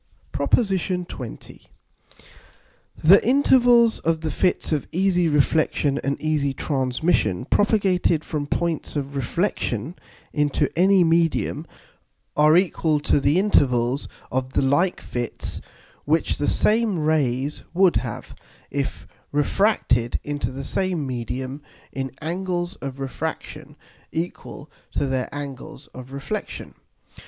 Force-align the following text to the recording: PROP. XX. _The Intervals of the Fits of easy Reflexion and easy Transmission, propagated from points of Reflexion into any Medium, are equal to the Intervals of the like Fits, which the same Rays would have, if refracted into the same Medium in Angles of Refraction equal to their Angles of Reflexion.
PROP. 0.31 0.53
XX. 0.55 1.05
_The 3.05 3.23
Intervals 3.23 3.99
of 3.99 4.21
the 4.21 4.31
Fits 4.31 4.71
of 4.71 4.87
easy 4.91 5.27
Reflexion 5.27 5.99
and 6.03 6.19
easy 6.19 6.55
Transmission, 6.55 7.45
propagated 7.45 8.25
from 8.25 8.47
points 8.47 8.95
of 8.95 9.15
Reflexion 9.15 9.93
into 10.33 10.67
any 10.75 11.03
Medium, 11.03 11.67
are 12.35 12.57
equal 12.57 12.99
to 13.01 13.19
the 13.19 13.37
Intervals 13.37 14.07
of 14.31 14.53
the 14.53 14.63
like 14.63 14.99
Fits, 15.01 15.61
which 16.05 16.39
the 16.39 16.49
same 16.49 16.97
Rays 16.97 17.61
would 17.75 17.97
have, 17.97 18.33
if 18.71 19.05
refracted 19.31 20.19
into 20.23 20.49
the 20.49 20.63
same 20.63 21.05
Medium 21.05 21.61
in 21.91 22.11
Angles 22.23 22.75
of 22.77 22.99
Refraction 22.99 23.75
equal 24.11 24.67
to 24.93 25.05
their 25.05 25.29
Angles 25.31 25.85
of 25.93 26.11
Reflexion. 26.11 26.73